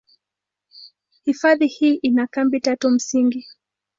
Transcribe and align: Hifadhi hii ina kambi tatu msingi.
Hifadhi 1.25 1.67
hii 1.67 1.93
ina 1.93 2.27
kambi 2.27 2.59
tatu 2.59 2.89
msingi. 2.89 3.47